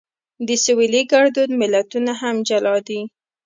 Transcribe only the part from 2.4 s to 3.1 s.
جلا دي